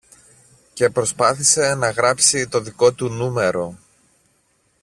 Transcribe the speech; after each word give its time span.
και 0.73 0.89
προσπάθησε 0.89 1.75
να 1.75 1.89
γράψει 1.91 2.47
το 2.47 2.59
δικό 2.59 2.93
του 2.93 3.09
νούμερο 3.09 3.77